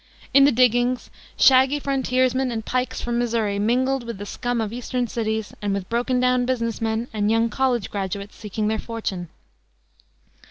In 0.33 0.45
the 0.45 0.51
diggings, 0.51 1.11
shaggy 1.37 1.77
frontiersmen 1.79 2.49
and 2.51 2.65
"pikes" 2.65 2.99
from 2.99 3.19
Missouri 3.19 3.59
mingled 3.59 4.03
with 4.03 4.17
the 4.17 4.25
scum 4.25 4.59
of 4.59 4.73
eastern 4.73 5.05
cities 5.05 5.53
and 5.61 5.75
with 5.75 5.89
broken 5.89 6.19
down 6.19 6.47
business 6.47 6.81
men 6.81 7.07
and 7.13 7.29
young 7.29 7.51
college 7.51 7.91
graduates 7.91 8.35
seeking 8.35 8.67
their 8.67 8.79
fortune. 8.79 9.29